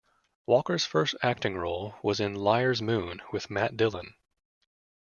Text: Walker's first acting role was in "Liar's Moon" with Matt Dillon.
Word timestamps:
Walker's 0.47 0.83
first 0.83 1.13
acting 1.21 1.55
role 1.55 1.93
was 2.01 2.19
in 2.19 2.33
"Liar's 2.33 2.81
Moon" 2.81 3.21
with 3.31 3.51
Matt 3.51 3.77
Dillon. 3.77 4.15